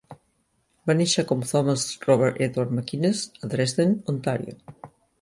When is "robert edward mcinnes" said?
2.07-3.25